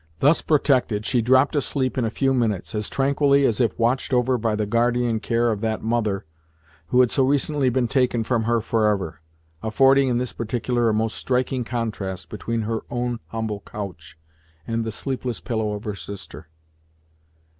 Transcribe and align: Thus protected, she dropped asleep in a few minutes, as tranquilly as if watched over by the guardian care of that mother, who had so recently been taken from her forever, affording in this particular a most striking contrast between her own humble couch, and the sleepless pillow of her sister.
Thus 0.19 0.41
protected, 0.41 1.05
she 1.05 1.21
dropped 1.21 1.55
asleep 1.55 1.95
in 1.95 2.05
a 2.05 2.09
few 2.09 2.33
minutes, 2.33 2.73
as 2.73 2.89
tranquilly 2.89 3.45
as 3.45 3.61
if 3.61 3.77
watched 3.77 4.13
over 4.13 4.35
by 4.35 4.55
the 4.55 4.65
guardian 4.65 5.19
care 5.19 5.51
of 5.51 5.61
that 5.61 5.83
mother, 5.83 6.25
who 6.87 7.01
had 7.01 7.11
so 7.11 7.23
recently 7.23 7.69
been 7.69 7.87
taken 7.87 8.23
from 8.23 8.45
her 8.45 8.61
forever, 8.61 9.21
affording 9.61 10.07
in 10.07 10.17
this 10.17 10.33
particular 10.33 10.89
a 10.89 10.91
most 10.93 11.17
striking 11.17 11.63
contrast 11.63 12.29
between 12.29 12.61
her 12.61 12.81
own 12.89 13.19
humble 13.27 13.61
couch, 13.63 14.17
and 14.65 14.83
the 14.83 14.91
sleepless 14.91 15.39
pillow 15.39 15.73
of 15.73 15.83
her 15.83 15.93
sister. 15.93 16.47